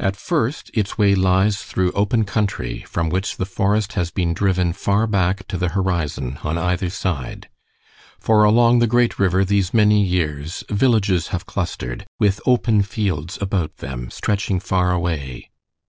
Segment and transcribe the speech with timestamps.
[0.00, 4.72] At first its way lies through open country, from which the forest has been driven
[4.72, 7.48] far back to the horizon on either side,
[8.18, 13.76] for along the great river these many years villages have clustered, with open fields about
[13.76, 15.48] them stretching far away.